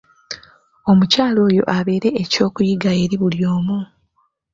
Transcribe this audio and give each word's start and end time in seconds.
Omukyala 0.91 1.39
oyo 1.47 1.63
abeere 1.77 2.09
eky'okuyiga 2.23 2.91
eri 3.03 3.15
buli 3.21 3.41
omu. 3.55 3.79